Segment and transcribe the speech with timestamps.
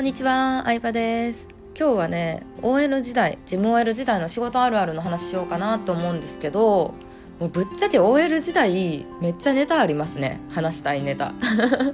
[0.00, 1.46] こんにちは、相葉です。
[1.78, 6.94] 今日はね、OL 時代、事務 OL 時代の仕事あるあるの話しようかなと思うんですけど、
[7.38, 10.40] もうぶっちゃけ OL 時代めっちゃネタありますね。
[10.48, 11.34] 話したいネタ。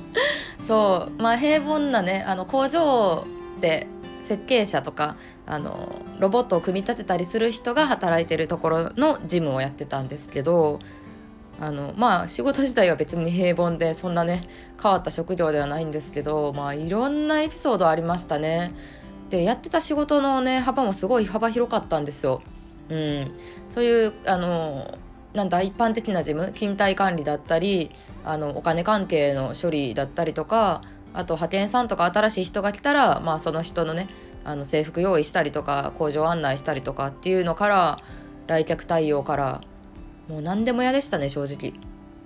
[0.60, 3.24] そう、まあ平凡なね、あの工場
[3.62, 3.86] で
[4.20, 5.16] 設計者とか
[5.46, 10.78] あのロボットを組み立てたりする人が働いてるところの事務をやってたんですけど
[11.60, 14.42] あのまあ仕事自体は別に平凡でそんなね
[14.82, 18.72] 変わった職業ではないんですけどまあいろんなエピソードありましたね。
[19.30, 22.42] でやってた仕事のね幅もすごい幅広かったんですよ。
[22.88, 23.32] うん、
[23.68, 24.98] そういうあの
[25.32, 27.90] なんだ一般的な事務勤怠管理だったり
[28.24, 30.82] あのお金関係の処理だったりとか
[31.12, 34.08] あと派遣さんとか新しい人が来たら、まあ、その人のね
[34.44, 38.00] あの制服用意したりとか工場案内したりとかっていうのから
[38.46, 39.60] 来客対応から
[40.28, 41.74] もう何でも嫌でしたね正直。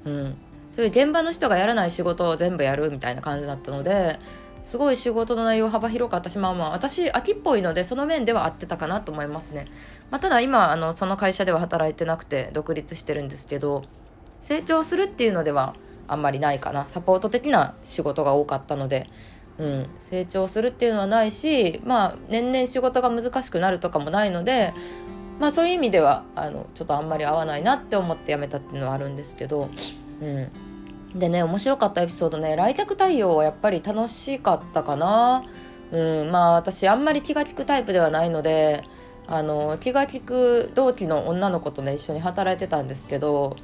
[0.05, 0.37] うん。
[0.71, 4.19] そういう現場の人がやらない仕事を全部やるみたいな感じだったので
[4.63, 9.67] すごい仕事の内容幅広かったしまあまあ私秋っぽいのでその面では合ってたかなと思いますね、
[10.11, 13.85] まあ、ただ今あのその会社では働いてなくて独立してるんですけど
[14.41, 15.75] 成長するっていうのでは
[16.07, 16.89] あんまりないかな。
[16.89, 19.11] サポート的な仕事が多かったので、
[19.59, 24.73] うん、成長するっていうのはないしまあ年々仕事が難しくなるとかもないので
[25.39, 29.71] まあそういう意味ではあのちょっとあんまり合わないなって思ってやめたっていうのはあるんですけど、
[30.21, 35.45] うん、でね面白かったエピソードね来客対応はやっぱり楽しかったかな。
[35.91, 38.83] うん、まあ私あんまり気が利くタイプではないので
[39.27, 43.57] あの気が利く同期の女の子とね一緒に働いてたんですけど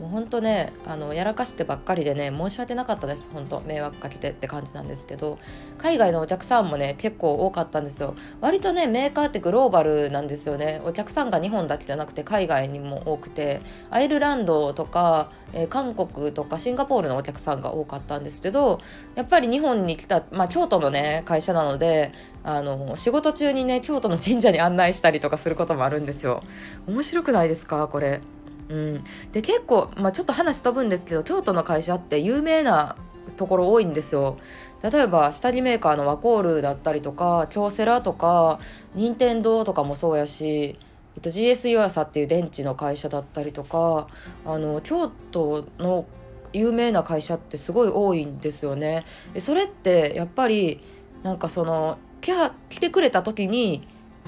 [0.00, 3.30] もうほんとねあのやらかしてばっかりでね申し訳なかったです。
[3.32, 5.38] 本当迷惑かけてって感じなんですけど
[5.78, 8.14] 海外のお客さんもね結構多かったんですよ。
[8.40, 10.82] 割とねメーカーってグローバルなんですよね。
[10.84, 18.80] お客さんが日本だけじゃなくて海外にも多くてアイルランドとか、えー、韓国とかシンガポールのお客さんが多かったんですけど
[19.14, 22.12] やっぱり日本に来た、まあ、京都のね会社なので
[22.44, 26.42] あの仕事中にね京都の神社に案内したりとかすることもあるんですよ。
[26.86, 27.88] 面白くないですか？
[27.88, 28.20] これ。
[28.68, 32.96] うん、で結構、まあ、ちょっと話飛ぶんですけど京都の会社って有名な
[33.36, 34.38] ところ多いんですよ。
[34.82, 38.60] 例えば下着メーカーのワコールだったりとか京セラとか
[38.94, 40.78] 任天堂とかもそうやし、
[41.16, 44.06] えっと、GS ユアサっていう電池の会社だったりとか
[44.44, 46.06] あの京都の
[46.52, 49.04] 有名な会社ってすごい多いんですよね。
[49.38, 50.80] それってやっぱり
[51.22, 53.86] なんかその来てくれた時に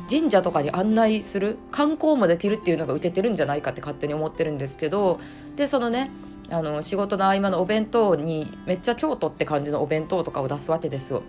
[0.09, 5.21] 神社とかに案内する観光もできるっていうのが受けてるんじゃないかって勝手に思ってるんですけど
[5.57, 6.11] でそのね
[6.51, 11.23] あの仕事の合間のお弁当にめっちゃ京都って感じのお弁当とかを出すわけですよ。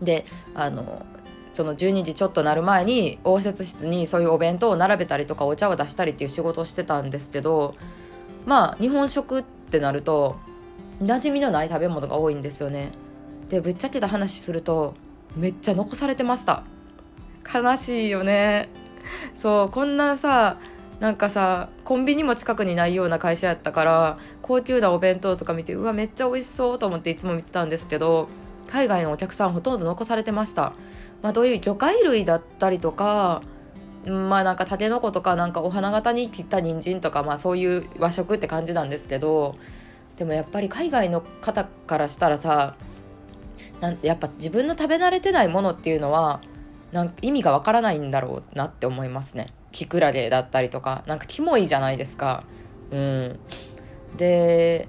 [0.00, 1.04] であの
[1.52, 7.74] その12時ちょっとなる前に応接室にそういうお弁当を並べたりとかお茶を出したりっていう仕事をしてたんですけど
[8.46, 10.36] まあ日本食ってなると
[11.02, 12.92] 馴染みのない食べ物が多いんですよね。
[13.50, 14.94] でぶっちゃけた話すると
[15.36, 16.64] めっちゃ残されてました。
[17.52, 18.68] 悲しいよね
[19.34, 20.58] そうこんなさ
[21.00, 28.28] なんかさコンビニも近くにないような会社やったから高級なお弁当とか見てうわめっちゃ美味しそうと思っていつも見てたんですけど
[28.68, 30.72] 海外のお客さんほとんど残されてました。
[31.22, 33.42] まあ、どういう魚介類だったりとか
[34.04, 39.56] まあなんかたけのことかなんかお花形に切った人参とかまあそういう和食って感じなんですけど
[40.16, 42.76] でもやっぱり海外の方からしたらさ
[43.80, 46.40] なんやっぱ自分の食べ慣れてないものっていうのは
[46.92, 49.52] なんか意味がわからないんだろうなって思いますね。
[49.72, 52.44] キクラゲだったりとかなんかキモいじゃないですか。
[52.90, 53.38] うん、
[54.16, 54.86] で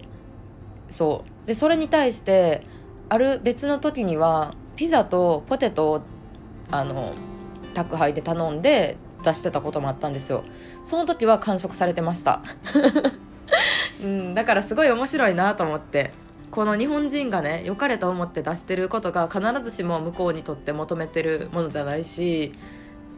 [0.89, 2.61] そうでそれに対して
[3.09, 6.01] ある別の時にはピザとポテトを
[6.71, 7.13] あの
[7.73, 10.43] 宅配で頼んで出してたこともあったんですよ。
[10.83, 12.41] その時は完食されてました。
[14.03, 16.11] うん、だからすごい面白いなと思って。
[16.53, 22.53] この日本人がね良かれと思って出してることが必ずしも向こうにとって求めてるものじゃないし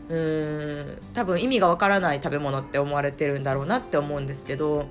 [0.07, 4.85] うーん多分意味がわからない食べ物って思われてるんだろうなって思うんですけど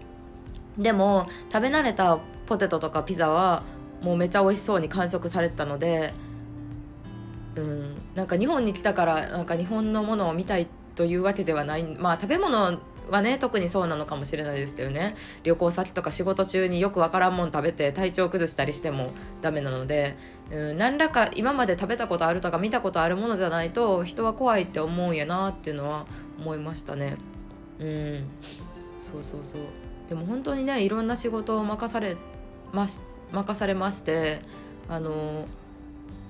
[0.76, 3.62] でも食べ慣れたポテトとかピザは
[4.02, 6.12] もうめちゃ美味しそうに完食されてたので
[7.54, 12.78] うんなんか日本に来たからなんか日本のものを見たいというわけではないまあ食べ物
[13.10, 15.14] はね特にそうなのかもしれないですけどね。
[15.42, 20.16] 旅行先とか仕事中によくわからんもん食べて体調崩したりしてもダメなので、
[20.50, 26.06] うん、何らか今まで食べたことあるとか見たことあるものじゃないと人は怖いって思うんやなっていうのは
[26.38, 27.16] 思いましたね。
[27.78, 28.24] うん。
[28.98, 29.60] そうそうそう。
[30.08, 32.16] でも本当にねいろんな仕事を任され
[32.72, 33.00] まし
[33.32, 34.40] 任されまして
[34.88, 35.46] あの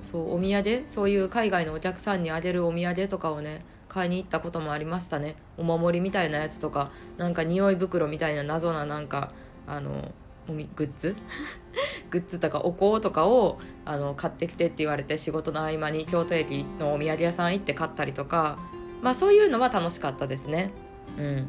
[0.04, 0.82] そうお土産？
[0.86, 5.34] そういう海外のお客さんにあげるお土産とかをね買いに行ったこともありましたね。
[5.56, 9.32] お守りみたいなやつとかなんか匂い袋みたいな謎ななんか
[9.66, 10.12] あの
[10.46, 10.52] グ
[10.84, 11.16] ッズ？
[12.10, 18.58] グッズとかお香とかをあの買ってきてって言われて仕事の合間に京都駅のお土産屋さん行って買ったりとか
[19.00, 20.70] まあそういうのは楽しかったですね。
[21.18, 21.46] うん。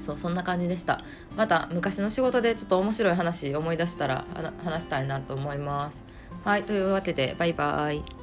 [0.00, 1.02] そうそんな感じでした。
[1.36, 4.24] また昔の仕事でちょっと面白い話思い出したら
[4.64, 6.04] 話したいなと思います
[6.44, 8.17] はいというわけでバイバイ。